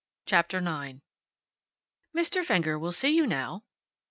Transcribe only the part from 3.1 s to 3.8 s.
you now."